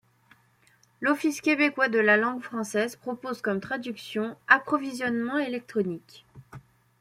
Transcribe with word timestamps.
L'Office 0.99 1.41
québécois 1.41 1.87
de 1.87 1.99
la 1.99 2.17
langue 2.17 2.41
française 2.41 2.95
propose 2.95 3.43
comme 3.43 3.59
traduction 3.61 4.35
approvisionnement 4.47 5.37
électronique. 5.37 6.25